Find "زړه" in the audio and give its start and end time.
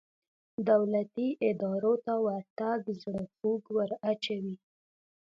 3.01-3.23